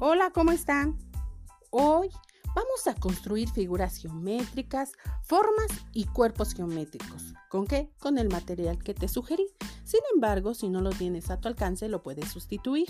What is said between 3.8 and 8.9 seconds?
geométricas, formas y cuerpos geométricos. ¿Con qué? Con el material